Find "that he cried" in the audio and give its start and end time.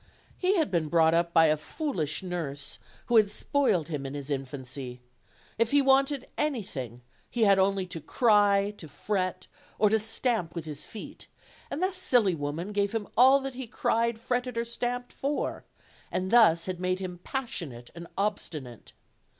13.41-14.17